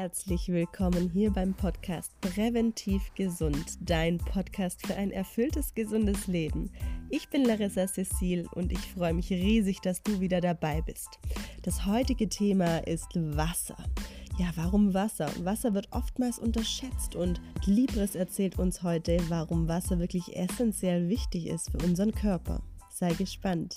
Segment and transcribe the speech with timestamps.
[0.00, 6.70] Herzlich willkommen hier beim Podcast Präventiv Gesund, dein Podcast für ein erfülltes, gesundes Leben.
[7.10, 11.18] Ich bin Larissa Cecil und ich freue mich riesig, dass du wieder dabei bist.
[11.64, 13.76] Das heutige Thema ist Wasser.
[14.38, 15.30] Ja, warum Wasser?
[15.44, 21.72] Wasser wird oftmals unterschätzt und Libris erzählt uns heute, warum Wasser wirklich essentiell wichtig ist
[21.72, 22.62] für unseren Körper.
[22.88, 23.76] Sei gespannt.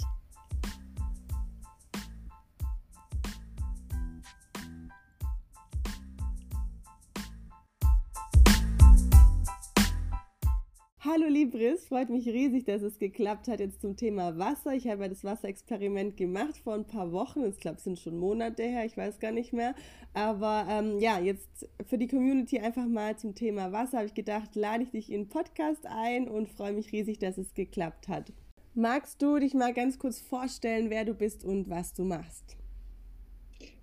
[11.93, 14.73] Freut mich riesig, dass es geklappt hat jetzt zum Thema Wasser.
[14.73, 17.45] Ich habe ja das Wasserexperiment gemacht vor ein paar Wochen.
[17.45, 19.75] Ich glaube, es sind schon Monate her, ich weiß gar nicht mehr.
[20.15, 24.55] Aber ähm, ja, jetzt für die Community einfach mal zum Thema Wasser habe ich gedacht,
[24.55, 28.33] lade ich dich in den Podcast ein und freue mich riesig, dass es geklappt hat.
[28.73, 32.57] Magst du dich mal ganz kurz vorstellen, wer du bist und was du machst?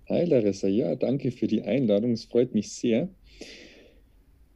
[0.09, 2.11] Hi Larissa, ja, danke für die Einladung.
[2.11, 3.07] Es freut mich sehr.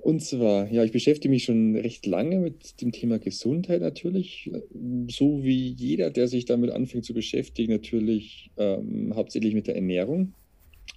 [0.06, 4.52] Und zwar, ja, ich beschäftige mich schon recht lange mit dem Thema Gesundheit natürlich,
[5.09, 10.36] so wie jeder, der sich damit anfängt zu beschäftigen, natürlich ähm, hauptsächlich mit der Ernährung.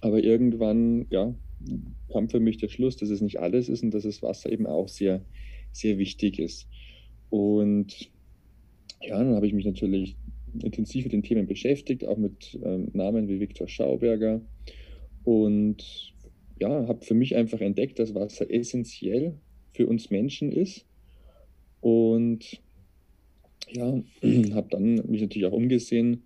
[0.01, 1.33] Aber irgendwann, ja,
[2.13, 4.67] kam für mich der Schluss, dass es nicht alles ist und dass das Wasser eben
[4.67, 5.25] auch sehr,
[5.71, 6.67] sehr wichtig ist.
[7.31, 8.11] Und
[9.01, 10.17] ja, dann habe ich mich natürlich
[10.61, 14.39] intensiv mit den Themen beschäftigt, auch mit ähm, Namen wie Viktor Schauberger.
[15.23, 16.13] Und
[16.59, 19.33] ja, habe für mich einfach entdeckt, dass Wasser essentiell
[19.73, 20.85] für uns Menschen ist.
[21.81, 22.61] Und
[23.71, 24.01] ja,
[24.53, 26.23] habe dann mich natürlich auch umgesehen,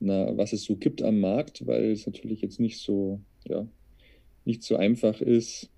[0.00, 3.66] na, was es so gibt am Markt, weil es natürlich jetzt nicht so, ja,
[4.44, 5.70] nicht so einfach ist,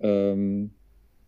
[0.00, 0.70] ähm,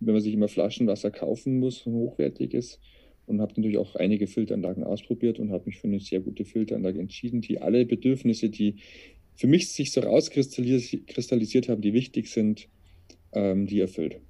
[0.00, 2.80] wenn man sich immer Flaschenwasser kaufen muss, hochwertiges.
[3.26, 7.00] Und habe natürlich auch einige Filteranlagen ausprobiert und habe mich für eine sehr gute Filteranlage
[7.00, 8.76] entschieden, die alle Bedürfnisse, die
[9.34, 12.68] für mich sich so rauskristallisiert haben, die wichtig sind,
[13.32, 14.20] ähm, die erfüllt.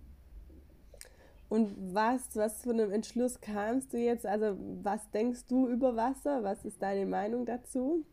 [1.48, 4.26] Und was, was für einem Entschluss kamst du jetzt?
[4.26, 6.42] Also was denkst du über Wasser?
[6.42, 8.04] Was ist deine Meinung dazu?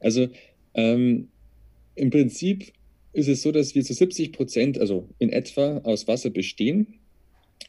[0.00, 0.28] Also
[0.74, 1.28] ähm,
[1.94, 2.72] im Prinzip
[3.12, 6.98] ist es so, dass wir zu 70 Prozent, also in etwa, aus Wasser bestehen.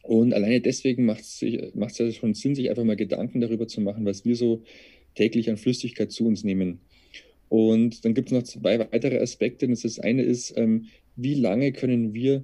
[0.01, 4.05] Und alleine deswegen macht es ja schon Sinn, sich einfach mal Gedanken darüber zu machen,
[4.05, 4.63] was wir so
[5.13, 6.79] täglich an Flüssigkeit zu uns nehmen.
[7.49, 9.67] Und dann gibt es noch zwei weitere Aspekte.
[9.67, 10.85] Das eine ist, ähm,
[11.15, 12.43] wie lange können wir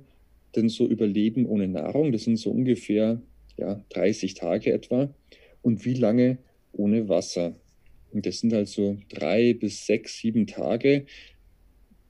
[0.56, 2.12] denn so überleben ohne Nahrung?
[2.12, 3.22] Das sind so ungefähr
[3.57, 5.13] ja, 30 Tage etwa.
[5.61, 6.38] Und wie lange
[6.72, 7.56] ohne Wasser?
[8.11, 11.06] Und das sind also drei bis sechs, sieben Tage.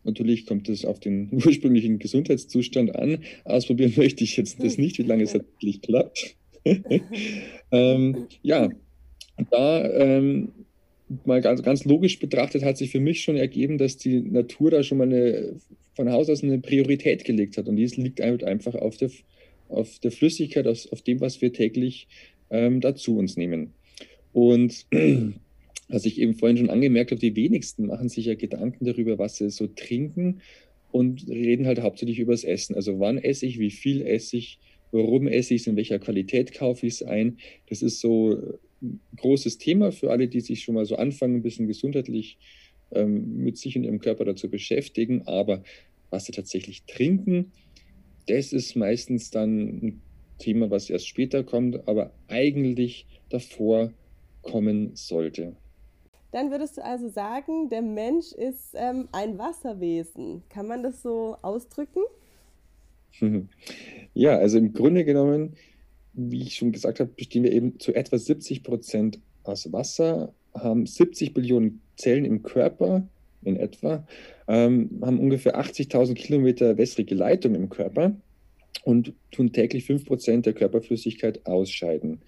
[0.03, 3.19] Natürlich kommt es auf den ursprünglichen Gesundheitszustand an.
[3.43, 6.35] Ausprobieren möchte ich jetzt das nicht, wie lange es tatsächlich klappt.
[7.71, 8.69] ähm, ja,
[9.49, 10.49] da ähm,
[11.25, 14.83] mal ganz, ganz logisch betrachtet hat sich für mich schon ergeben, dass die Natur da
[14.83, 15.55] schon mal eine,
[15.95, 17.67] von Haus aus eine Priorität gelegt hat.
[17.67, 19.11] Und dies liegt halt einfach auf der,
[19.69, 22.07] auf der Flüssigkeit, auf, auf dem, was wir täglich
[22.49, 23.73] ähm, dazu uns nehmen.
[24.33, 24.85] Und
[25.89, 29.37] was ich eben vorhin schon angemerkt habe, die wenigsten machen sich ja Gedanken darüber, was
[29.37, 30.41] sie so trinken
[30.91, 32.75] und reden halt hauptsächlich über das Essen.
[32.75, 34.59] Also wann esse ich, wie viel esse ich,
[34.91, 37.37] warum esse ich es, in welcher Qualität kaufe ich es ein.
[37.69, 38.59] Das ist so
[39.17, 42.37] großes Thema für alle, die sich schon mal so anfangen, ein bisschen gesundheitlich
[42.91, 45.27] ähm, mit sich und ihrem Körper dazu beschäftigen.
[45.27, 45.63] Aber
[46.09, 47.51] was sie tatsächlich trinken,
[48.27, 50.01] das ist meistens dann ein
[50.37, 53.93] Thema, was erst später kommt, aber eigentlich davor
[54.41, 55.55] kommen sollte.
[56.31, 60.43] Dann würdest du also sagen, der Mensch ist ähm, ein Wasserwesen.
[60.49, 61.99] Kann man das so ausdrücken?
[64.13, 65.55] Ja, also im Grunde genommen
[66.13, 70.85] wie ich schon gesagt habe, bestehen wir eben zu etwa 70 Prozent aus Wasser, haben
[70.85, 73.07] 70 Billionen Zellen im Körper
[73.43, 74.05] in etwa,
[74.47, 78.15] ähm, haben ungefähr 80.000 Kilometer wässrige Leitung im Körper
[78.83, 82.21] und tun täglich 5 Prozent der Körperflüssigkeit ausscheiden.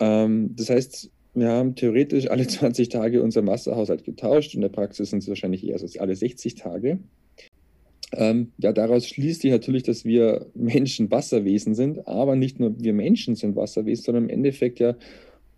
[0.00, 4.54] Ähm, das heißt, wir haben theoretisch alle 20 Tage unseren Wasserhaushalt getauscht.
[4.54, 6.98] In der Praxis sind es wahrscheinlich eher so alle 60 Tage.
[8.12, 12.92] Ähm, ja, daraus schließt sich natürlich, dass wir Menschen Wasserwesen sind, aber nicht nur wir
[12.92, 14.96] Menschen sind Wasserwesen, sondern im Endeffekt ja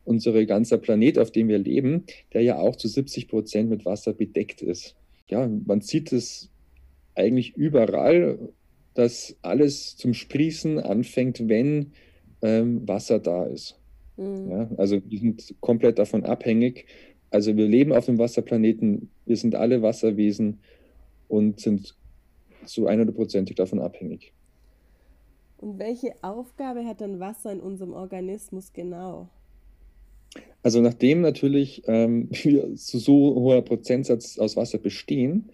[0.05, 4.13] unser ganzer Planet, auf dem wir leben, der ja auch zu 70 Prozent mit Wasser
[4.13, 4.95] bedeckt ist.
[5.29, 6.51] Ja, man sieht es
[7.17, 8.39] eigentlich überall,
[8.95, 11.93] dass alles zum Sprießen anfängt, wenn
[12.43, 13.79] ähm, Wasser da ist.
[14.17, 14.51] Mhm.
[14.51, 16.87] Ja, also wir sind komplett davon abhängig.
[17.31, 20.61] Also wir leben auf dem Wasserplaneten, wir sind alle Wasserwesen
[21.29, 21.96] und sind
[22.67, 24.33] zu 100%ig davon abhängig.
[25.59, 29.29] Und welche Aufgabe hat dann Wasser in unserem Organismus genau?
[30.63, 35.51] Also nachdem natürlich ähm, wir zu so hoher Prozentsatz aus Wasser bestehen,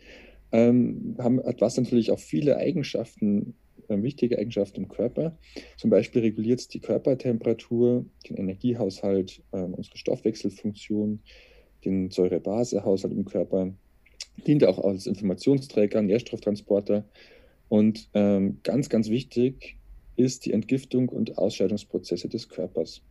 [0.51, 3.55] ähm, haben, hat Wasser natürlich auch viele Eigenschaften,
[3.89, 5.37] äh, wichtige Eigenschaften im Körper.
[5.77, 11.21] Zum Beispiel reguliert es die Körpertemperatur, den Energiehaushalt, äh, unsere Stoffwechselfunktion,
[11.85, 13.73] den Säure-Base-Haushalt im Körper,
[14.47, 17.05] dient auch als Informationsträger, Nährstofftransporter.
[17.69, 19.77] Und ähm, ganz, ganz wichtig
[20.17, 23.03] ist die Entgiftung und Ausscheidungsprozesse des Körpers.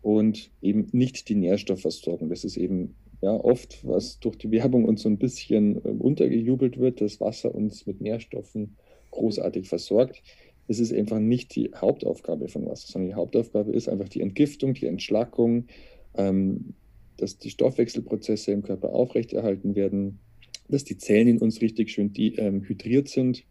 [0.00, 2.28] Und eben nicht die Nährstoffversorgung.
[2.30, 6.78] Das ist eben ja oft, was durch die Werbung uns so ein bisschen äh, untergejubelt
[6.78, 8.76] wird, dass Wasser uns mit Nährstoffen
[9.10, 10.22] großartig versorgt.
[10.68, 14.74] Es ist einfach nicht die Hauptaufgabe von Wasser, sondern die Hauptaufgabe ist einfach die Entgiftung,
[14.74, 15.66] die Entschlackung,
[16.14, 16.74] ähm,
[17.18, 20.20] dass die Stoffwechselprozesse im Körper aufrechterhalten werden,
[20.68, 23.44] dass die Zellen in uns richtig schön die, ähm, hydriert sind.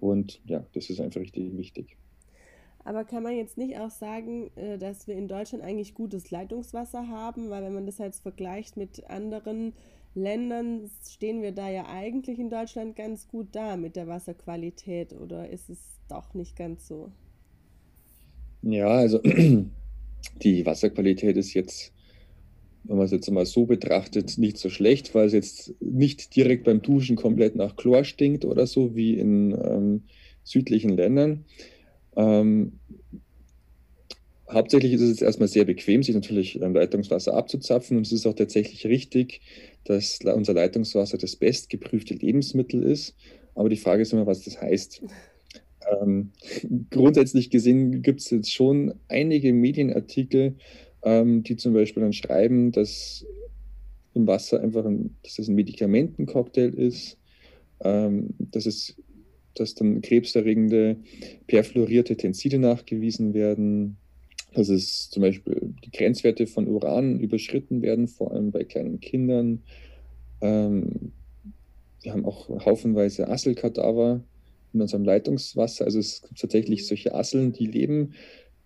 [0.00, 1.96] Und ja, das ist einfach richtig wichtig.
[2.84, 7.08] Aber kann man jetzt nicht auch sagen, äh, dass wir in Deutschland eigentlich gutes Leitungswasser
[7.08, 7.50] haben?
[7.50, 9.72] Weil wenn man das jetzt vergleicht mit anderen
[10.14, 15.12] Ländern, stehen wir da ja eigentlich in Deutschland ganz gut da mit der Wasserqualität.
[15.14, 15.78] Oder ist es
[16.08, 17.10] doch nicht ganz so?
[18.62, 19.20] Ja, also
[20.42, 21.92] die Wasserqualität ist jetzt
[22.88, 26.64] wenn man es jetzt mal so betrachtet, nicht so schlecht, weil es jetzt nicht direkt
[26.64, 30.02] beim Duschen komplett nach Chlor stinkt oder so wie in ähm,
[30.44, 31.44] südlichen Ländern.
[32.16, 32.72] Ähm,
[34.50, 37.96] hauptsächlich ist es jetzt erstmal sehr bequem, sich natürlich ähm, Leitungswasser abzuzapfen.
[37.96, 39.40] Und es ist auch tatsächlich richtig,
[39.84, 43.16] dass unser Leitungswasser das bestgeprüfte Lebensmittel ist.
[43.54, 45.02] Aber die Frage ist immer, was das heißt.
[46.02, 46.32] Ähm,
[46.90, 50.56] grundsätzlich gesehen gibt es jetzt schon einige Medienartikel,
[51.02, 53.26] ähm, die zum Beispiel dann schreiben, dass
[54.14, 57.18] im Wasser einfach ein, dass es ein Medikamentencocktail ist,
[57.80, 58.96] ähm, dass es
[59.58, 60.96] dass dann krebserregende
[61.46, 63.96] perfluorierte Tenside nachgewiesen werden,
[64.52, 69.62] dass es zum Beispiel die Grenzwerte von Uran überschritten werden, vor allem bei kleinen Kindern.
[70.40, 71.12] Ähm,
[72.02, 74.22] wir haben auch haufenweise Asselkadaver
[74.72, 75.84] in unserem Leitungswasser.
[75.84, 78.12] Also es gibt tatsächlich solche Asseln, die leben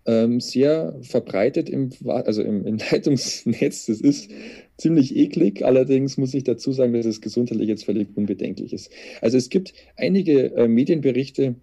[0.06, 3.86] ähm, sehr verbreitet im, also im, im, Leitungsnetz.
[3.86, 4.30] Das ist
[4.76, 5.64] ziemlich eklig.
[5.64, 8.90] Allerdings muss ich dazu sagen, dass es gesundheitlich jetzt völlig unbedenklich ist.
[9.20, 11.56] Also es gibt einige äh, Medienberichte,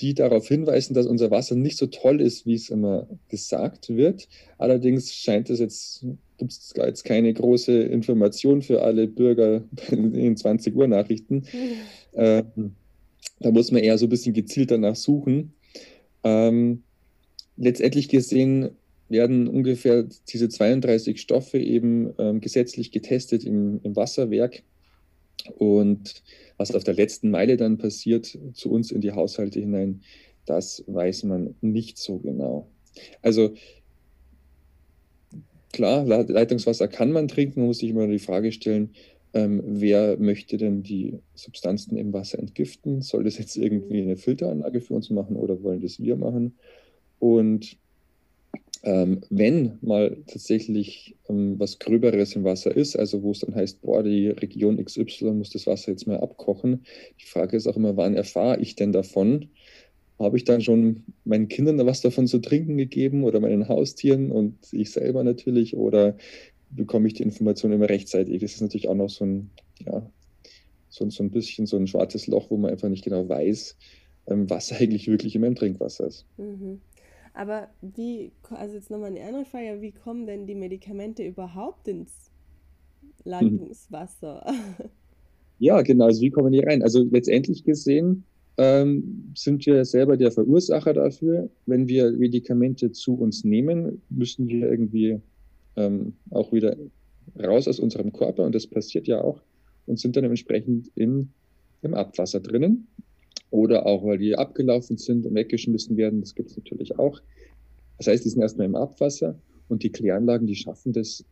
[0.00, 4.28] die darauf hinweisen, dass unser Wasser nicht so toll ist, wie es immer gesagt wird.
[4.56, 6.06] Allerdings scheint es jetzt,
[6.36, 11.36] gibt es jetzt keine große Information für alle Bürger in den 20 Uhr Nachrichten.
[11.36, 11.44] Mhm.
[12.14, 12.74] Ähm,
[13.40, 15.54] da muss man eher so ein bisschen gezielt danach suchen.
[16.22, 16.82] Ähm,
[17.58, 18.70] letztendlich gesehen
[19.08, 24.62] werden ungefähr diese 32 Stoffe eben ähm, gesetzlich getestet im, im, Wasserwerk.
[25.56, 26.22] Und
[26.56, 30.02] was auf der letzten Meile dann passiert zu uns in die Haushalte hinein,
[30.44, 32.68] das weiß man nicht so genau.
[33.22, 33.54] Also
[35.72, 38.90] klar, Leitungswasser kann man trinken, man muss sich immer die Frage stellen,
[39.34, 43.02] ähm, wer möchte denn die Substanzen im Wasser entgiften?
[43.02, 46.56] Soll das jetzt irgendwie eine Filteranlage für uns machen oder wollen das wir machen?
[47.18, 47.76] Und
[48.84, 53.82] ähm, wenn mal tatsächlich ähm, was Gröberes im Wasser ist, also wo es dann heißt,
[53.82, 56.84] boah, die Region XY muss das Wasser jetzt mal abkochen,
[57.20, 59.48] die Frage ist auch immer, wann erfahre ich denn davon?
[60.18, 64.56] Habe ich dann schon meinen Kindern was davon zu trinken gegeben oder meinen Haustieren und
[64.72, 66.16] ich selber natürlich oder
[66.70, 68.40] bekomme ich die Information immer rechtzeitig?
[68.40, 69.50] Das ist natürlich auch noch so ein,
[69.84, 70.08] ja,
[70.88, 73.76] so, so ein bisschen so ein schwarzes Loch, wo man einfach nicht genau weiß,
[74.28, 76.26] ähm, was eigentlich wirklich in meinem Trinkwasser ist.
[76.36, 76.80] Mhm.
[77.38, 82.32] Aber wie, also jetzt nochmal eine andere Frage, wie kommen denn die Medikamente überhaupt ins
[83.24, 84.44] Leitungswasser?
[85.60, 86.84] Ja, genau, also wie kommen die rein?
[86.84, 88.22] Also letztendlich gesehen
[88.58, 91.50] ähm, sind wir selber der Verursacher dafür.
[91.66, 95.20] Wenn wir Medikamente zu uns nehmen, müssen wir irgendwie
[95.74, 96.76] ähm, auch wieder
[97.42, 99.42] raus aus unserem Körper und das passiert ja auch
[99.86, 101.30] und sind dann entsprechend in,
[101.82, 102.86] im Abwasser drinnen
[103.50, 106.20] oder auch, weil die abgelaufen sind und weggeschmissen werden.
[106.20, 107.20] Das gibt es natürlich auch.
[107.96, 109.38] Das heißt, die sind erstmal im Abwasser
[109.68, 111.24] und die Kläranlagen, die schaffen das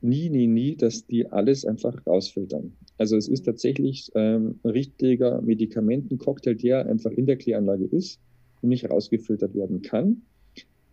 [0.00, 2.72] nie, nie, nie, dass die alles einfach rausfiltern.
[2.98, 8.20] Also es ist tatsächlich ähm, ein richtiger Medikamentencocktail, der einfach in der Kläranlage ist
[8.60, 10.22] und nicht rausgefiltert werden kann.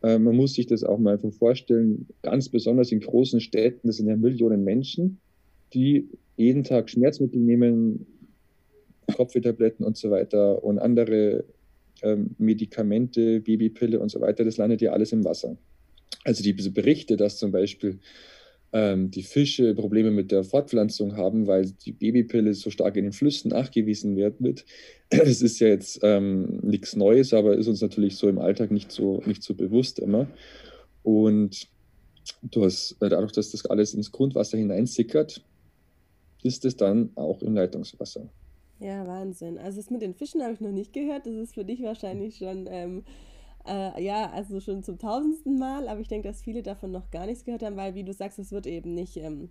[0.03, 3.98] Ähm, man muss sich das auch mal einfach vorstellen, ganz besonders in großen Städten, das
[3.98, 5.19] sind ja Millionen Menschen,
[5.74, 6.07] die
[6.38, 8.05] jeden Tag Schmerzmittel nehmen,
[9.13, 11.46] Kopfwehtabletten und so weiter und andere
[12.01, 15.58] ähm, Medikamente, Babypille und so weiter, das landet ja alles im Wasser.
[16.24, 18.00] Also diese Berichte, dass zum Beispiel
[18.72, 23.13] ähm, die Fische Probleme mit der Fortpflanzung haben, weil die Babypille so stark in den
[23.13, 24.66] Flüssen nachgewiesen wird,
[25.10, 28.92] das ist ja jetzt ähm, nichts Neues, aber ist uns natürlich so im Alltag nicht
[28.92, 30.28] so, nicht so bewusst immer.
[31.04, 31.68] Und
[32.44, 35.44] du hast, dadurch, dass das alles ins Grundwasser hineinsickert,
[36.44, 38.30] ist es dann auch im Leitungswasser.
[38.79, 39.57] Ja, Wahnsinn.
[39.57, 41.25] Also das mit den Fischen habe ich noch nicht gehört.
[41.25, 43.03] Das ist für dich wahrscheinlich schon, ähm,
[43.67, 45.88] äh, ja, also schon zum tausendsten Mal.
[45.88, 48.39] Aber ich denke, dass viele davon noch gar nichts gehört haben, weil, wie du sagst,
[48.39, 49.50] es wird eben nicht ähm,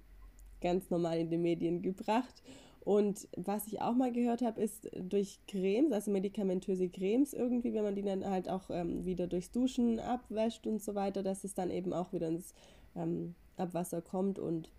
[0.62, 2.42] ganz normal in den Medien gebracht.
[2.80, 7.82] Und was ich auch mal gehört habe, ist durch Cremes, also medikamentöse Cremes irgendwie, wenn
[7.82, 11.52] man die dann halt auch ähm, wieder durchs Duschen abwäscht und so weiter, dass es
[11.52, 12.54] dann eben auch wieder ins
[12.96, 14.70] ähm, Abwasser kommt und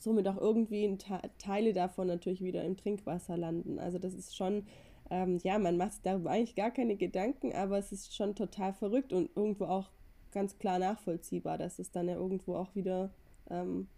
[0.00, 0.96] somit auch irgendwie
[1.38, 3.78] Teile davon natürlich wieder im Trinkwasser landen.
[3.78, 4.64] Also das ist schon,
[5.10, 8.72] ähm, ja, man macht sich darüber eigentlich gar keine Gedanken, aber es ist schon total
[8.72, 9.90] verrückt und irgendwo auch
[10.32, 13.10] ganz klar nachvollziehbar, dass es dann ja irgendwo auch wieder
[13.50, 13.88] ähm,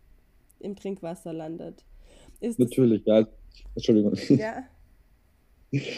[0.61, 1.85] im Trinkwasser landet.
[2.41, 3.27] Ist Natürlich, ja.
[3.75, 4.15] Entschuldigung.
[4.29, 4.65] Ja.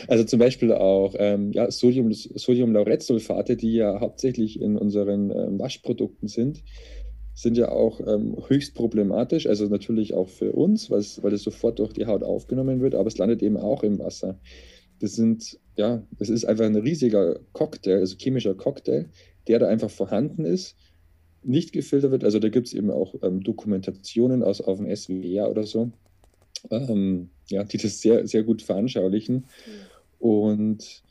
[0.08, 6.26] Also zum Beispiel auch ähm, ja, Sodium, Sodium-Lauretsulfate, die ja hauptsächlich in unseren ähm, Waschprodukten
[6.26, 6.64] sind,
[7.42, 9.46] sind ja auch ähm, höchst problematisch.
[9.46, 13.18] Also natürlich auch für uns, weil es sofort durch die Haut aufgenommen wird, aber es
[13.18, 14.38] landet eben auch im Wasser.
[15.00, 19.06] Das sind, ja, das ist einfach ein riesiger Cocktail, also chemischer Cocktail,
[19.48, 20.76] der da einfach vorhanden ist,
[21.42, 22.24] nicht gefiltert wird.
[22.24, 25.90] Also da gibt es eben auch ähm, Dokumentationen aus auf dem SWR oder so,
[26.70, 29.36] ähm, ja, die das sehr, sehr gut veranschaulichen.
[29.36, 29.44] Mhm.
[30.18, 31.02] Und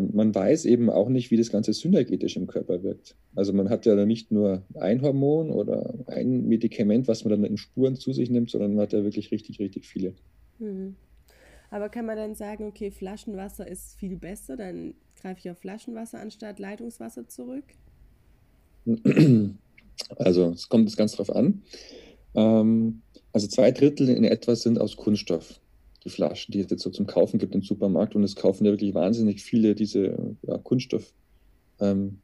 [0.00, 3.16] man weiß eben auch nicht, wie das Ganze synergetisch im Körper wirkt.
[3.34, 7.56] Also man hat ja nicht nur ein Hormon oder ein Medikament, was man dann in
[7.56, 10.14] Spuren zu sich nimmt, sondern man hat ja wirklich richtig, richtig viele.
[10.58, 10.96] Mhm.
[11.70, 16.20] Aber kann man dann sagen, okay, Flaschenwasser ist viel besser, dann greife ich auf Flaschenwasser
[16.20, 17.64] anstatt Leitungswasser zurück?
[20.16, 21.62] Also es kommt jetzt ganz drauf an.
[22.34, 23.00] Ähm,
[23.32, 25.58] also zwei Drittel in etwa sind aus Kunststoff
[26.06, 28.14] die Flaschen, die es jetzt so zum Kaufen gibt im Supermarkt.
[28.14, 31.12] Und es kaufen ja wirklich wahnsinnig viele diese ja, Kunststoff
[31.80, 32.18] ähm,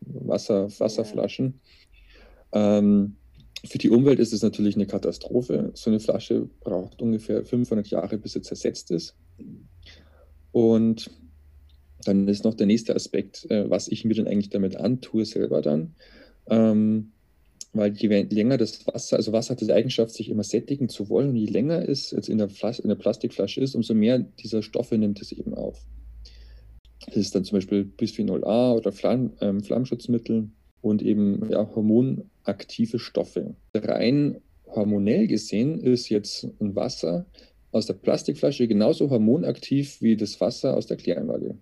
[0.00, 1.60] Wasser, Wasserflaschen.
[2.54, 2.78] Ja.
[2.78, 3.16] Ähm,
[3.66, 5.72] für die Umwelt ist es natürlich eine Katastrophe.
[5.74, 9.16] So eine Flasche braucht ungefähr 500 Jahre, bis sie zersetzt ist.
[10.52, 11.10] Und
[12.04, 15.60] dann ist noch der nächste Aspekt, äh, was ich mir denn eigentlich damit antue selber
[15.60, 15.94] dann.
[16.48, 17.12] Ähm,
[17.72, 21.30] weil je länger das Wasser, also Wasser hat die Eigenschaft, sich immer sättigen zu wollen.
[21.30, 24.62] Und je länger es jetzt in der, Flas in der Plastikflasche ist, umso mehr dieser
[24.62, 25.84] Stoffe nimmt es eben auf.
[27.06, 30.48] Das ist dann zum Beispiel Bisphenol A oder Flamm, ähm, Flammschutzmittel
[30.82, 33.54] und eben ja, hormonaktive Stoffe.
[33.74, 37.26] Rein hormonell gesehen ist jetzt ein Wasser
[37.70, 41.56] aus der Plastikflasche genauso hormonaktiv wie das Wasser aus der Kläranlage.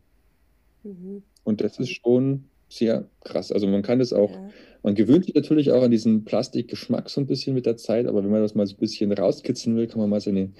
[0.83, 1.23] Mhm.
[1.45, 3.53] Und das ist schon sehr krass.
[3.53, 4.51] Also man kann das auch ja
[4.87, 8.23] man gewöhnt sich natürlich auch an diesen Plastikgeschmack so ein bisschen mit der Zeit, aber
[8.23, 10.53] wenn man das mal so ein bisschen rauskitzeln will, kann man mal seine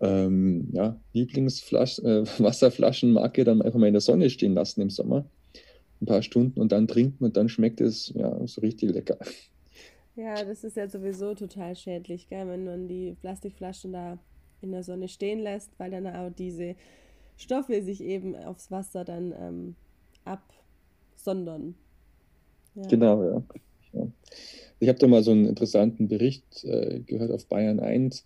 [0.00, 5.24] ähm, ja, Lieblingswasserflaschenmarke äh, dann einfach mal in der Sonne stehen lassen im Sommer.
[6.02, 9.16] Ein paar Stunden und dann trinken und dann schmeckt es ja so richtig lecker.
[10.16, 14.18] Ja, das ist ja sowieso total schädlich, gell, wenn man die Plastikflaschen da
[14.60, 16.76] in der Sonne stehen lässt, weil dann auch diese
[17.38, 19.76] Stoffe sich eben aufs Wasser dann ähm,
[21.26, 21.74] absondern.
[22.88, 23.42] Genau, ja.
[23.94, 24.06] ja.
[24.78, 28.24] Ich habe da mal so einen interessanten Bericht äh, gehört auf Bayern 1.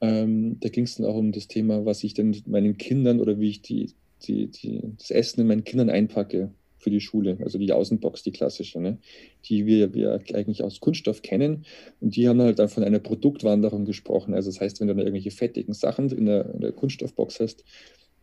[0.00, 3.40] Ähm, da ging es dann auch um das Thema, was ich denn meinen Kindern oder
[3.40, 7.58] wie ich die, die, die, das Essen in meinen Kindern einpacke für die Schule, also
[7.58, 8.98] die Außenbox, die klassische, ne?
[9.46, 11.64] die wir, wir eigentlich aus Kunststoff kennen.
[12.00, 14.34] Und die haben halt dann von einer Produktwanderung gesprochen.
[14.34, 17.64] Also das heißt, wenn du da irgendwelche fettigen Sachen in der, in der Kunststoffbox hast,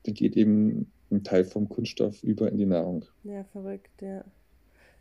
[0.03, 3.05] dann geht eben ein Teil vom Kunststoff über in die Nahrung.
[3.23, 4.23] Ja, verrückt, ja.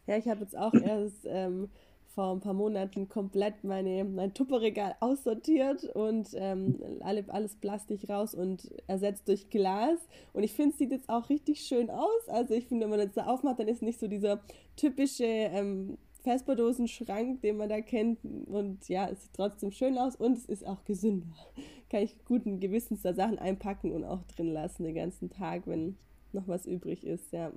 [0.06, 1.68] Ja, ich habe jetzt auch erst ähm,
[2.14, 8.34] vor ein paar Monaten komplett meine, mein Tupperregal aussortiert und ähm, alle, alles Plastik raus
[8.34, 9.98] und ersetzt durch Glas.
[10.32, 12.28] Und ich finde, es sieht jetzt auch richtig schön aus.
[12.28, 14.40] Also ich finde, wenn man das da aufmacht, dann ist nicht so dieser
[14.76, 18.18] typische ähm, Vesperdosenschrank, den man da kennt.
[18.24, 21.26] Und ja, es sieht trotzdem schön aus und es ist auch gesünder.
[21.90, 25.96] Kann ich guten Gewissens da Sachen einpacken und auch drin lassen den ganzen Tag, wenn
[26.32, 27.52] noch was übrig ist, ja.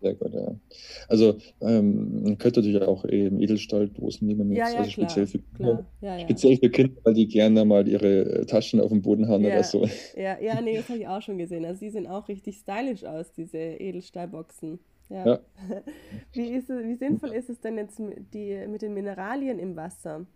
[0.00, 0.54] Sehr gut, ja.
[1.08, 5.38] Also ähm, man könnte natürlich auch eben Edelstahldosen nehmen, ja, ja, also klar, speziell für
[5.56, 5.86] Kinder.
[6.00, 9.44] Ja, speziell für Kinder, weil die gerne mal ihre äh, Taschen auf den Boden haben
[9.44, 9.86] oder so.
[10.16, 11.64] Ja, ja, nee, das habe ich auch schon gesehen.
[11.64, 14.78] Also die sehen auch richtig stylisch aus, diese Edelstahlboxen.
[15.08, 15.40] Ja.
[16.32, 19.76] Wie, ist es, wie sinnvoll ist es denn jetzt mit, die, mit den Mineralien im
[19.76, 20.26] Wasser?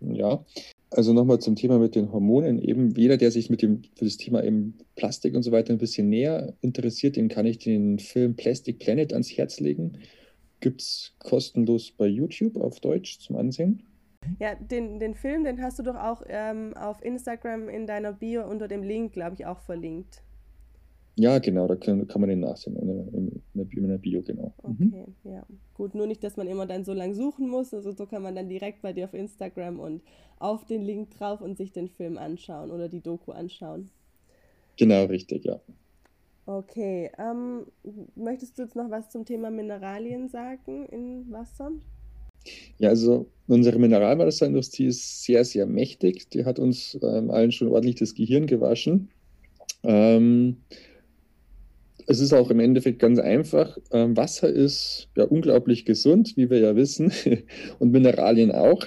[0.00, 0.44] Ja,
[0.90, 2.60] also nochmal zum Thema mit den Hormonen.
[2.60, 5.78] Eben jeder, der sich mit dem für das Thema eben Plastik und so weiter ein
[5.78, 9.98] bisschen näher interessiert, den kann ich den Film Plastic Planet ans Herz legen.
[10.60, 13.82] Gibt es kostenlos bei YouTube auf Deutsch zum Ansehen.
[14.38, 18.48] Ja, den, den Film, den hast du doch auch ähm, auf Instagram in deiner Bio
[18.48, 20.22] unter dem Link, glaube ich, auch verlinkt.
[21.18, 24.54] Ja, genau, da kann, kann man den nachsehen in der, in der Bio, genau.
[24.62, 25.32] Okay, mhm.
[25.32, 25.44] ja.
[25.74, 27.74] Gut, nur nicht, dass man immer dann so lang suchen muss.
[27.74, 30.00] Also so kann man dann direkt bei dir auf Instagram und
[30.38, 33.90] auf den Link drauf und sich den Film anschauen oder die Doku anschauen.
[34.76, 35.60] Genau, richtig, ja.
[36.46, 37.66] Okay, ähm,
[38.14, 41.72] möchtest du jetzt noch was zum Thema Mineralien sagen in Wasser?
[42.78, 46.30] Ja, also unsere Mineralwasserindustrie ist sehr, sehr mächtig.
[46.30, 49.10] Die hat uns ähm, allen schon ordentlich das Gehirn gewaschen.
[49.82, 50.58] Ähm,
[52.08, 53.76] es ist auch im Endeffekt ganz einfach.
[53.92, 57.12] Ähm, Wasser ist ja unglaublich gesund, wie wir ja wissen,
[57.78, 58.86] und Mineralien auch.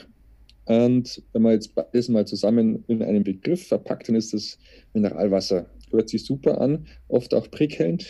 [0.66, 4.58] Und wenn man jetzt beides mal zusammen in einem Begriff verpackt, dann ist das
[4.94, 5.68] Mineralwasser.
[5.92, 8.08] Hört sich super an, oft auch prickelnd,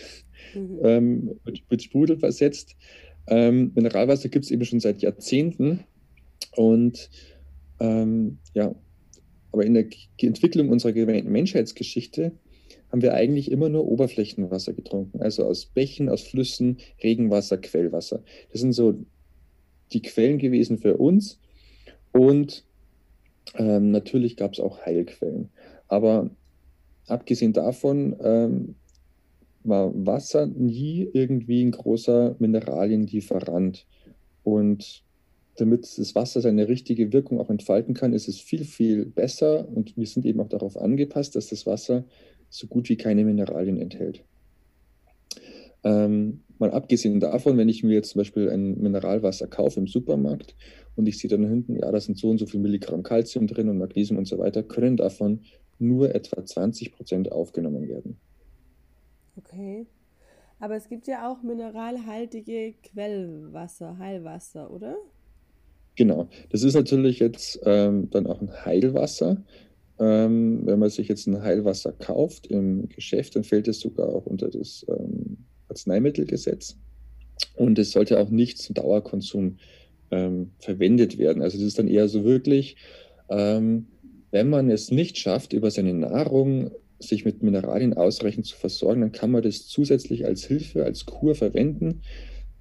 [0.56, 0.80] mhm.
[0.84, 2.78] ähm, mit, mit, Sprudel versetzt.
[3.28, 5.82] Ähm, Mineralwasser gibt es eben schon seit Jahrzehnten.
[6.56, 7.10] Und
[7.82, 8.74] ähm, ja,
[9.52, 9.88] aber in der
[10.22, 12.32] Entwicklung unserer Menschheitsgeschichte
[12.92, 18.22] haben wir eigentlich immer nur Oberflächenwasser getrunken, also aus Bächen, aus Flüssen, Regenwasser, Quellwasser.
[18.52, 18.96] Das sind so
[19.94, 21.40] die Quellen gewesen für uns.
[22.12, 22.66] Und
[23.56, 25.50] ähm, natürlich gab es auch Heilquellen.
[25.88, 26.30] Aber
[27.08, 28.76] abgesehen davon ähm,
[29.64, 33.86] war Wasser nie irgendwie ein großer Mineralienlieferant.
[34.44, 35.04] Und
[35.58, 39.96] damit das Wasser seine richtige Wirkung auch entfalten kann, ist es viel, viel besser und
[39.98, 42.06] wir sind eben auch darauf angepasst, dass das Wasser
[42.52, 44.24] so gut wie keine Mineralien enthält.
[45.84, 50.56] Ähm, mal abgesehen davon, wenn ich mir jetzt zum Beispiel ein Mineralwasser kaufe im Supermarkt
[50.96, 53.70] und ich sehe dann hinten, ja, da sind so und so viel Milligramm Kalzium drin
[53.70, 55.40] und Magnesium und so weiter, können davon
[55.80, 58.20] nur etwa 20 Prozent aufgenommen werden.
[59.38, 59.88] Okay.
[60.60, 64.96] Aber es gibt ja auch mineralhaltige Quellwasser, Heilwasser, oder?
[65.96, 66.30] Genau.
[66.52, 69.44] Das ist natürlich jetzt ähm, dann auch ein Heilwasser.
[70.02, 74.26] Ähm, wenn man sich jetzt ein Heilwasser kauft im Geschäft, dann fällt es sogar auch
[74.26, 75.38] unter das ähm,
[75.70, 76.76] Arzneimittelgesetz.
[77.56, 79.58] Und es sollte auch nicht zum Dauerkonsum
[80.10, 81.44] ähm, verwendet werden.
[81.44, 82.78] Also das ist dann eher so wirklich,
[83.30, 83.90] ähm,
[84.32, 89.12] wenn man es nicht schafft, über seine Nahrung sich mit Mineralien ausreichend zu versorgen, dann
[89.12, 92.02] kann man das zusätzlich als Hilfe, als Kur verwenden.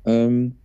[0.04, 0.56] Ähm,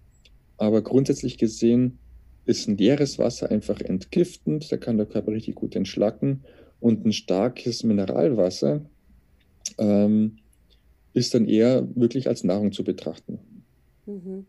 [0.57, 1.99] aber grundsätzlich gesehen
[2.45, 6.43] ist ein leeres Wasser einfach entgiftend, da kann der Körper richtig gut entschlacken
[6.79, 8.81] und ein starkes Mineralwasser
[9.77, 10.37] ähm,
[11.13, 13.39] ist dann eher wirklich als Nahrung zu betrachten.
[14.05, 14.45] Mhm.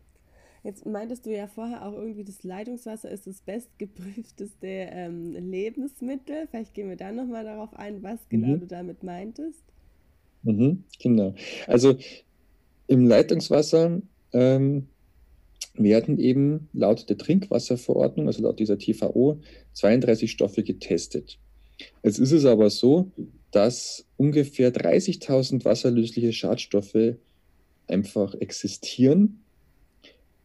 [0.65, 6.49] Jetzt meintest du ja vorher auch irgendwie, das Leitungswasser ist das bestgeprüfteste ähm, Lebensmittel.
[6.51, 8.61] Vielleicht gehen wir da nochmal darauf ein, was genau mhm.
[8.61, 9.63] du damit meintest.
[10.43, 11.35] Mhm, genau.
[11.69, 11.97] Also
[12.89, 14.89] im Leitungswasser ähm,
[15.75, 19.41] werden eben laut der Trinkwasserverordnung, also laut dieser TVO,
[19.75, 21.39] 32 Stoffe getestet.
[22.03, 23.11] Jetzt ist es aber so,
[23.51, 27.17] dass ungefähr 30.000 wasserlösliche Schadstoffe
[27.87, 29.41] einfach existieren.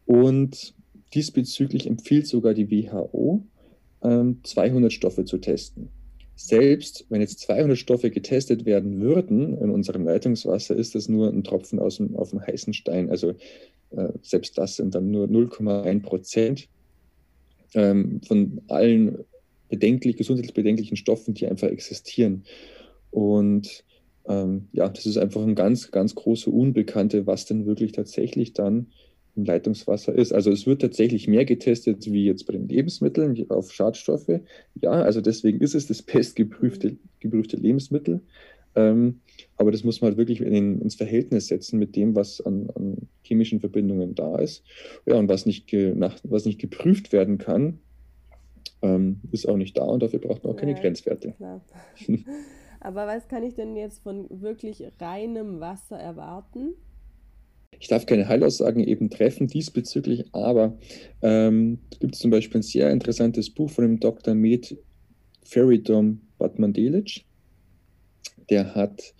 [0.06, 0.74] Und
[1.14, 3.42] diesbezüglich empfiehlt sogar die WHO,
[4.00, 5.88] 200 ähm, Stoffe zu testen.
[6.34, 11.44] Selbst wenn jetzt 200 Stoffe getestet werden würden in unserem Leitungswasser, ist das nur ein
[11.44, 13.10] Tropfen aus dem, auf dem heißen Stein.
[13.10, 13.34] Also
[13.90, 16.68] äh, selbst das sind dann nur 0,1 Prozent
[17.74, 19.24] ähm, von allen
[19.72, 22.44] bedenklich, gesundheitlich bedenklichen Stoffen, die einfach existieren.
[23.10, 23.84] Und
[24.28, 28.88] ähm, ja, das ist einfach ein ganz, ganz große Unbekannte, was denn wirklich tatsächlich dann
[29.34, 30.32] im Leitungswasser ist.
[30.32, 34.40] Also es wird tatsächlich mehr getestet wie jetzt bei den Lebensmitteln auf Schadstoffe.
[34.82, 38.20] Ja, also deswegen ist es das bestgeprüfte geprüfte Lebensmittel.
[38.74, 39.20] Ähm,
[39.56, 43.08] aber das muss man halt wirklich in, ins Verhältnis setzen mit dem, was an, an,
[43.22, 44.64] chemischen Verbindungen da ist.
[45.06, 47.78] Ja, und was nicht, ge, nach, was nicht geprüft werden kann,
[48.82, 51.34] ähm, ist auch nicht da und dafür braucht man auch keine ja, Grenzwerte.
[52.80, 56.74] Aber was kann ich denn jetzt von wirklich reinem Wasser erwarten?
[57.78, 60.78] Ich darf keine Heilaussagen eben treffen diesbezüglich, aber
[61.20, 64.34] ähm, gibt es zum Beispiel ein sehr interessantes Buch von dem Dr.
[64.34, 64.76] Med
[65.42, 67.24] Feridom Batmandelic.
[68.50, 69.14] Der hat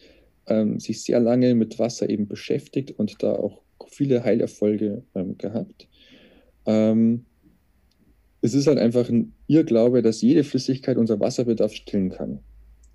[0.46, 5.88] ähm, sich sehr lange mit Wasser eben beschäftigt und da auch viele Heilerfolge ähm, gehabt.
[6.66, 7.24] Ähm,
[8.42, 12.40] es ist halt einfach ein Irrglaube, dass jede Flüssigkeit unser Wasserbedarf stillen kann.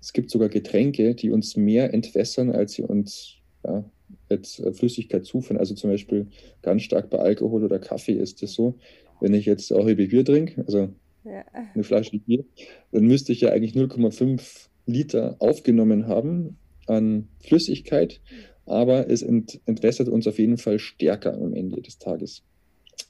[0.00, 3.84] Es gibt sogar Getränke, die uns mehr entwässern, als sie uns ja,
[4.28, 5.58] jetzt äh, Flüssigkeit zuführen.
[5.58, 6.26] Also zum Beispiel
[6.62, 8.74] ganz stark bei Alkohol oder Kaffee ist es so,
[9.20, 10.88] wenn ich jetzt auch Bier trinke, also
[11.24, 11.44] ja.
[11.74, 12.44] eine Flasche Bier,
[12.92, 18.20] dann müsste ich ja eigentlich 0,5 Liter aufgenommen haben an Flüssigkeit,
[18.66, 22.42] aber es ent entwässert uns auf jeden Fall stärker am Ende des Tages.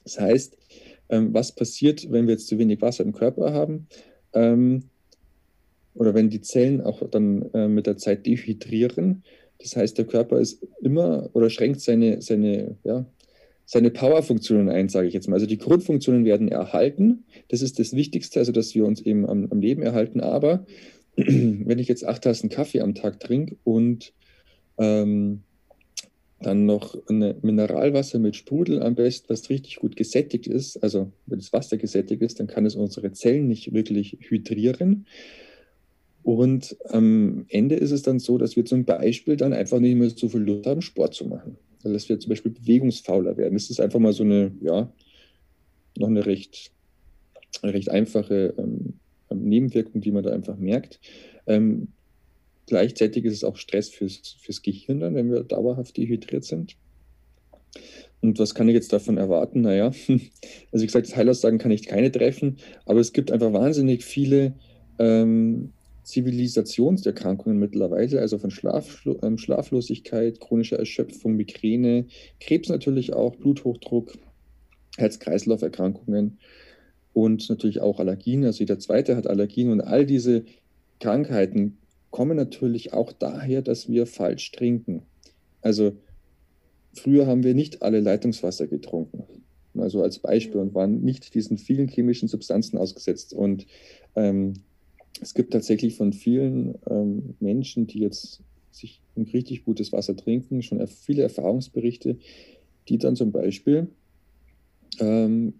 [0.03, 0.57] Das heißt,
[1.09, 3.87] ähm, was passiert, wenn wir jetzt zu wenig Wasser im Körper haben
[4.33, 4.83] ähm,
[5.95, 9.23] oder wenn die Zellen auch dann äh, mit der Zeit dehydrieren.
[9.59, 13.05] Das heißt, der Körper ist immer oder schränkt seine, seine, ja,
[13.65, 15.35] seine Powerfunktionen ein, sage ich jetzt mal.
[15.35, 17.25] Also die Grundfunktionen werden erhalten.
[17.49, 20.21] Das ist das Wichtigste, also dass wir uns eben am, am Leben erhalten.
[20.21, 20.65] Aber
[21.15, 24.13] wenn ich jetzt acht Tassen Kaffee am Tag trinke und
[24.79, 25.43] Ähm,
[26.41, 30.77] dann noch ein Mineralwasser mit Sprudel am besten, was richtig gut gesättigt ist.
[30.77, 35.05] Also wenn das Wasser gesättigt ist, dann kann es unsere Zellen nicht wirklich hydrieren.
[36.23, 40.09] Und am Ende ist es dann so, dass wir zum Beispiel dann einfach nicht mehr
[40.09, 41.57] so viel Lust haben, Sport zu machen.
[41.83, 43.53] Also dass wir zum Beispiel bewegungsfauler werden.
[43.53, 44.91] Das ist einfach mal so eine, ja,
[45.97, 46.71] noch eine recht,
[47.63, 48.93] recht einfache ähm,
[49.33, 50.99] Nebenwirkung, die man da einfach merkt.
[51.47, 51.89] Ähm,
[52.69, 56.75] Gleichzeitig ist es auch Stress fürs, fürs Gehirn dann, wenn wir dauerhaft dehydriert sind.
[58.21, 59.61] Und was kann ich jetzt davon erwarten?
[59.61, 64.53] Naja, also wie gesagt, Heilaussagen kann ich keine treffen, aber es gibt einfach wahnsinnig viele
[64.99, 72.05] ähm, Zivilisationserkrankungen mittlerweile, also von Schlaflo ähm, Schlaflosigkeit, chronischer Erschöpfung, Migräne,
[72.39, 74.13] Krebs natürlich auch, Bluthochdruck,
[74.97, 76.37] Herz-Kreislauf-Erkrankungen
[77.13, 78.45] und natürlich auch Allergien.
[78.45, 80.43] Also jeder Zweite hat Allergien und all diese
[80.99, 81.78] Krankheiten
[82.19, 85.03] kommen natürlich auch daher, dass wir falsch trinken.
[85.61, 85.93] Also
[86.91, 89.23] früher haben wir nicht alle Leitungswasser getrunken,
[89.77, 93.31] also als Beispiel, und waren nicht diesen vielen chemischen Substanzen ausgesetzt.
[93.33, 93.67] Und
[94.17, 94.55] ähm,
[95.21, 100.61] es gibt tatsächlich von vielen ähm, Menschen, die jetzt sich ein richtig gutes Wasser trinken,
[100.61, 102.17] schon viele Erfahrungsberichte,
[102.89, 103.87] die dann zum Beispiel
[104.99, 105.53] ähm,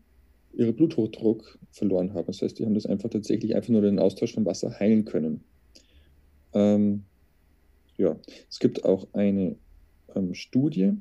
[0.52, 2.28] ihren Bluthochdruck verloren haben.
[2.28, 5.46] Das heißt, die haben das einfach tatsächlich einfach nur den Austausch von Wasser heilen können.
[6.54, 7.04] Ähm,
[7.98, 8.16] ja,
[8.50, 9.56] es gibt auch eine
[10.16, 10.94] ähm, Studie,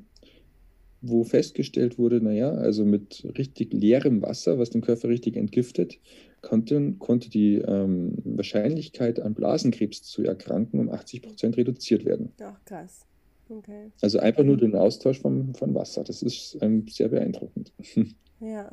[1.01, 5.97] wo festgestellt wurde, naja, also mit richtig leerem Wasser, was den Körper richtig entgiftet,
[6.41, 12.33] konnte, konnte die ähm, Wahrscheinlichkeit an Blasenkrebs zu erkranken um 80 Prozent reduziert werden.
[12.41, 13.05] Ach, krass.
[13.49, 13.91] Okay.
[14.01, 16.03] Also einfach nur den Austausch vom, von Wasser.
[16.03, 17.71] Das ist ähm, sehr beeindruckend.
[18.41, 18.71] Ja.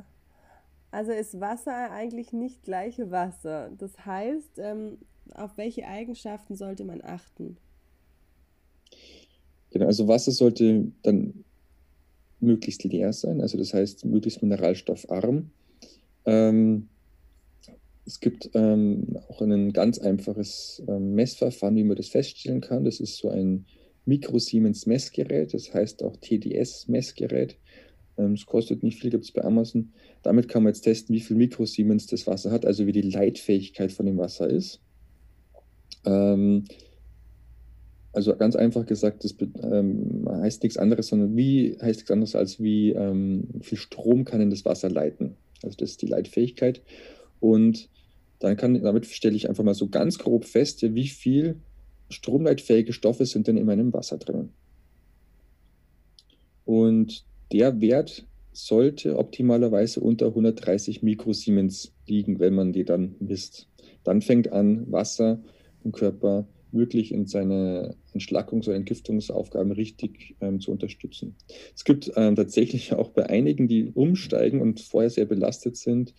[0.92, 3.72] Also ist Wasser eigentlich nicht gleiche Wasser.
[3.78, 4.98] Das heißt, ähm,
[5.34, 7.56] auf welche Eigenschaften sollte man achten?
[9.70, 11.44] Genau, also Wasser sollte dann
[12.40, 15.50] möglichst leer sein, also das heißt möglichst mineralstoffarm.
[16.24, 16.88] Ähm,
[18.04, 22.84] es gibt ähm, auch ein ganz einfaches ähm, Messverfahren, wie man das feststellen kann.
[22.84, 23.66] Das ist so ein
[24.04, 27.56] Mikro-Siemens-Messgerät, das heißt auch TDS-Messgerät.
[28.16, 29.92] Ähm, es kostet nicht viel, gibt es bei Amazon.
[30.22, 33.92] Damit kann man jetzt testen, wie viel Mikrosiemens das Wasser hat, also wie die Leitfähigkeit
[33.92, 34.80] von dem Wasser ist.
[36.06, 36.64] Ähm,
[38.12, 42.58] also ganz einfach gesagt, das ähm, heißt nichts anderes, sondern wie heißt nichts anderes als
[42.58, 45.36] wie ähm, viel Strom kann in das Wasser leiten.
[45.62, 46.80] Also das ist die Leitfähigkeit.
[47.40, 47.90] Und
[48.38, 51.60] dann kann, damit stelle ich einfach mal so ganz grob fest, wie viel
[52.08, 54.50] stromleitfähige Stoffe sind denn in meinem Wasser drin.
[56.64, 63.68] Und der Wert sollte optimalerweise unter 130 Mikrosiemens liegen, wenn man die dann misst.
[64.04, 65.42] Dann fängt an, Wasser
[65.92, 71.36] Körper wirklich in seine Entschlackungs- oder Entgiftungsaufgaben richtig ähm, zu unterstützen.
[71.74, 76.14] Es gibt ähm, tatsächlich auch bei einigen, die umsteigen und vorher sehr belastet sind,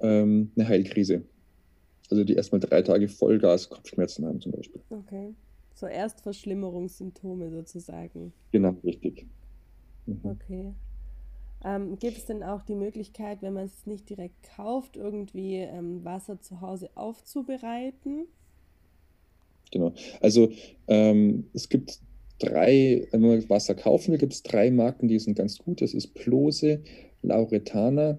[0.00, 1.24] ähm, eine Heilkrise.
[2.10, 4.82] Also die erstmal drei Tage Vollgas Kopfschmerzen haben zum Beispiel.
[4.88, 5.34] Okay.
[5.74, 8.32] Zuerst Verschlimmerungssymptome sozusagen.
[8.50, 9.26] Genau, richtig.
[10.06, 10.20] Mhm.
[10.24, 10.74] Okay.
[11.64, 16.04] Ähm, gibt es denn auch die Möglichkeit, wenn man es nicht direkt kauft, irgendwie ähm,
[16.04, 18.26] Wasser zu Hause aufzubereiten?
[19.70, 19.92] Genau.
[20.20, 20.50] Also
[20.86, 22.00] ähm, es gibt
[22.38, 25.80] drei, wenn man Wasser kaufen will, gibt es drei Marken, die sind ganz gut.
[25.80, 26.82] Das ist Plose,
[27.22, 28.18] Lauretana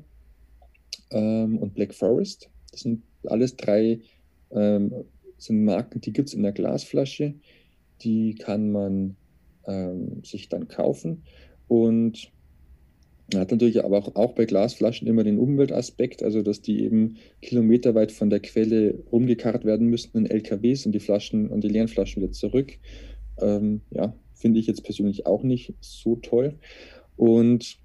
[1.12, 2.49] ähm, und Black Forest.
[2.71, 3.99] Das sind alles drei
[4.51, 4.93] ähm,
[5.38, 7.33] sind Marken, die gibt es in der Glasflasche.
[8.01, 9.15] Die kann man
[9.65, 11.23] ähm, sich dann kaufen.
[11.67, 12.31] Und
[13.36, 18.12] hat natürlich aber auch, auch bei Glasflaschen immer den Umweltaspekt, also dass die eben kilometerweit
[18.12, 22.24] von der Quelle rumgekarrt werden müssten in LKWs und die Flaschen und die leeren Flaschen
[22.24, 22.74] wieder zurück.
[23.39, 26.56] Ähm, ja, finde ich jetzt persönlich auch nicht so toll.
[27.18, 27.78] Und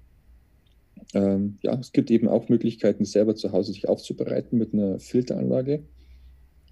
[1.13, 5.83] ähm, ja, es gibt eben auch Möglichkeiten, selber zu Hause sich aufzubereiten mit einer Filteranlage.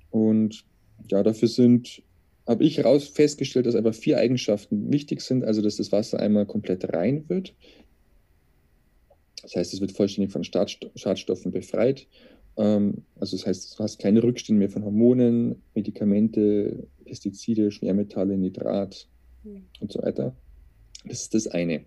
[0.09, 0.65] Und
[1.09, 2.01] ja, dafür sind,
[2.47, 5.43] habe ich raus festgestellt, dass einfach vier Eigenschaften wichtig sind.
[5.43, 7.55] Also, dass das Wasser einmal komplett rein wird,
[9.43, 12.07] das heißt, es wird vollständig von Schadstoffen befreit.
[12.57, 19.07] Ähm, also das heißt, du hast keine Rückstände mehr von Hormonen, Medikamente, Pestizide, Schwermetalle, Nitrat
[19.43, 19.65] mhm.
[19.79, 20.35] und so weiter.
[21.05, 21.83] Das ist das eine.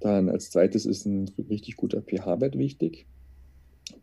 [0.00, 3.06] Dann als zweites ist ein richtig guter pH-Wert wichtig.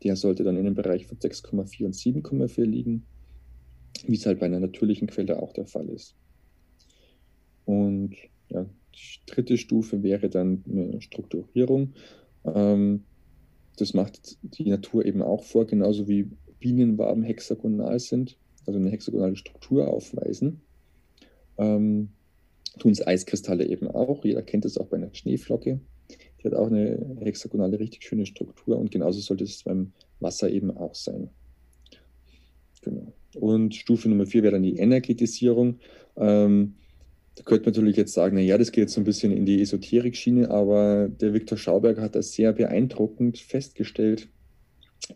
[0.04, 3.06] Der sollte dann in dem Bereich von 6,4 und 7,4 liegen,
[4.08, 6.16] wie es halt bei einer natürlichen Quelle auch der Fall ist.
[7.66, 8.16] Und
[8.50, 8.66] ja,
[8.96, 11.94] die dritte Stufe wäre dann eine Strukturierung.
[12.46, 13.04] Ähm,
[13.78, 19.36] das macht die Natur eben auch vor, genauso wie Bienenwaben hexagonal sind, also eine hexagonale
[19.36, 20.62] Struktur aufweisen.
[21.58, 22.10] Ähm,
[22.80, 24.24] tun es Eiskristalle eben auch.
[24.24, 25.80] Jeder kennt es auch bei einer Schneeflocke.
[26.40, 30.72] Die hat auch eine hexagonale, richtig schöne Struktur und genauso sollte es beim Wasser eben
[30.72, 31.30] auch sein.
[32.82, 33.14] Genau.
[33.36, 35.80] Und Stufe Nummer vier wäre dann die Energetisierung.
[36.18, 36.76] Ähm,
[37.36, 39.62] da könnte man natürlich jetzt sagen, naja, das geht jetzt so ein bisschen in die
[39.62, 44.28] Esoterik-Schiene, aber der Viktor Schauberger hat das sehr beeindruckend festgestellt,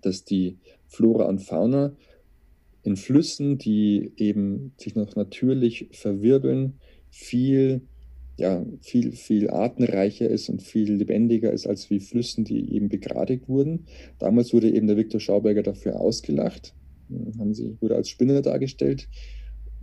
[0.01, 1.95] dass die Flora und Fauna
[2.83, 6.75] in Flüssen, die eben sich noch natürlich verwirbeln,
[7.09, 7.81] viel,
[8.37, 13.49] ja, viel, viel artenreicher ist und viel lebendiger ist als wie Flüssen, die eben begradigt
[13.49, 13.87] wurden.
[14.19, 16.73] Damals wurde eben der Viktor Schauberger dafür ausgelacht,
[17.37, 19.09] haben sie, wurde als Spinner dargestellt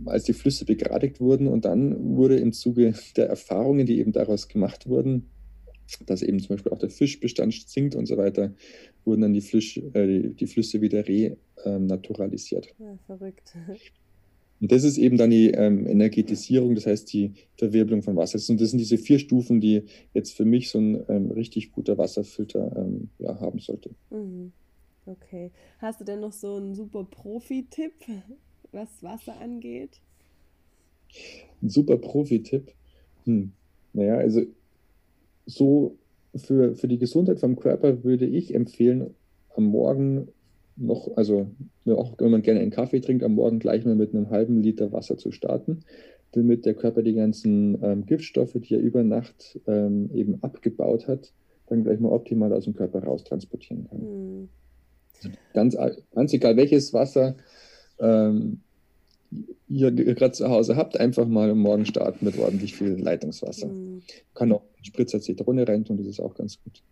[0.05, 1.47] als die Flüsse begradigt wurden.
[1.47, 5.29] Und dann wurde im Zuge der Erfahrungen, die eben daraus gemacht wurden,
[6.05, 8.53] dass eben zum Beispiel auch der Fischbestand sinkt und so weiter,
[9.05, 12.73] wurden dann die, Fisch, äh, die, Flüsse wieder renaturalisiert.
[12.79, 13.53] Ähm, ja, verrückt.
[14.61, 18.39] Und das ist eben dann die ähm, Energetisierung, das heißt die Verwirbelung von Wasser.
[18.49, 21.97] Und das sind diese vier Stufen, die jetzt für mich so ein ähm, richtig guter
[21.97, 23.89] Wasserfilter ähm, ja, haben sollte.
[24.09, 24.53] Mhm.
[25.05, 25.51] Okay.
[25.79, 27.91] Hast du denn noch so einen super Profi-Tipp?
[28.73, 30.01] Was Wasser angeht?
[31.61, 32.71] Ein super Profi-Tipp.
[33.25, 33.51] Hm.
[33.93, 34.41] Naja, also
[35.45, 35.95] so
[36.35, 39.13] für, für die Gesundheit vom Körper würde ich empfehlen,
[39.55, 40.29] am Morgen
[40.75, 41.47] noch, also
[41.85, 44.91] auch wenn man gerne einen Kaffee trinkt, am Morgen gleich mal mit einem halben Liter
[44.91, 45.83] Wasser zu starten,
[46.31, 51.31] damit der Körper die ganzen ähm, Giftstoffe, die er über Nacht ähm, eben abgebaut hat,
[51.67, 53.99] dann gleich mal optimal aus dem Körper raus transportieren kann.
[54.01, 54.49] Hm.
[55.53, 55.77] Ganz,
[56.13, 57.35] ganz egal welches Wasser,
[57.99, 58.61] ähm,
[59.67, 63.67] ihr gerade zu Hause habt, einfach mal am Morgen starten mit ordentlich viel Leitungswasser.
[63.67, 64.01] Mhm.
[64.33, 66.83] Kann auch Spritzer Zitrone rein tun, das ist auch ganz gut.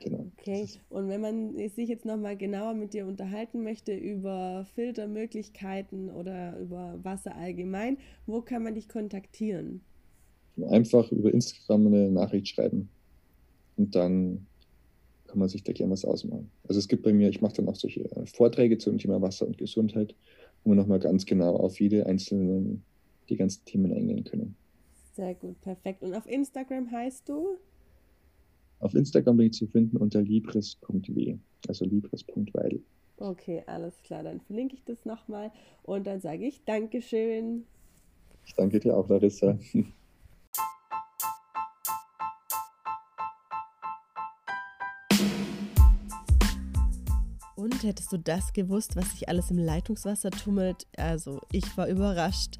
[0.00, 0.26] Genau.
[0.38, 6.58] Okay, und wenn man sich jetzt nochmal genauer mit dir unterhalten möchte über Filtermöglichkeiten oder
[6.58, 9.80] über Wasser allgemein, wo kann man dich kontaktieren?
[10.68, 12.88] Einfach über Instagram eine Nachricht schreiben
[13.76, 14.46] und dann
[15.32, 16.50] kann man sich da gerne was ausmalen.
[16.68, 19.46] Also es gibt bei mir, ich mache dann auch solche äh, Vorträge zum Thema Wasser
[19.46, 20.14] und Gesundheit
[20.64, 22.80] wo wir nochmal ganz genau auf jede einzelne,
[23.28, 24.56] die ganzen Themen eingehen können.
[25.14, 26.02] Sehr gut, perfekt.
[26.02, 27.58] Und auf Instagram heißt du?
[28.78, 31.36] Auf Instagram bin ich zu finden unter libris.w,
[31.68, 32.80] also libris.weil.
[33.18, 34.24] Okay, alles klar.
[34.24, 37.64] Dann verlinke ich das nochmal und dann sage ich Dankeschön.
[38.44, 39.58] Ich danke dir auch, Larissa.
[47.82, 50.86] Und hättest du das gewusst, was sich alles im Leitungswasser tummelt?
[50.96, 52.58] Also, ich war überrascht.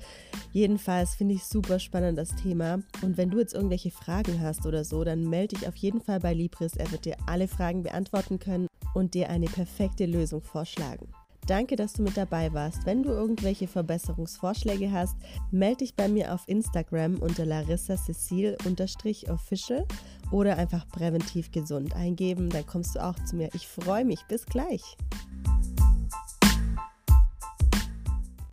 [0.52, 2.80] Jedenfalls finde ich super spannend das Thema.
[3.02, 6.18] Und wenn du jetzt irgendwelche Fragen hast oder so, dann melde dich auf jeden Fall
[6.18, 6.74] bei Libris.
[6.74, 11.08] Er wird dir alle Fragen beantworten können und dir eine perfekte Lösung vorschlagen.
[11.46, 12.87] Danke, dass du mit dabei warst.
[12.87, 15.16] Wenn du irgendwelche Verbesserungsvorschläge hast,
[15.50, 18.57] melde dich bei mir auf Instagram unter Larissa Cecil
[19.28, 19.87] official
[20.31, 22.48] oder einfach präventiv gesund eingeben.
[22.48, 23.48] Dann kommst du auch zu mir.
[23.55, 24.20] Ich freue mich.
[24.28, 24.96] Bis gleich.